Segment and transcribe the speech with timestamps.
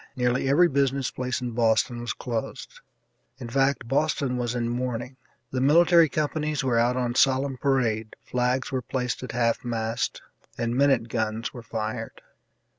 [0.15, 2.79] Nearly every business place in Boston was closed
[3.37, 5.15] in fact, Boston was in mourning;
[5.51, 10.23] the military companies were out on solemn parade, flags were placed at half mast,
[10.57, 12.19] and minute guns were fired.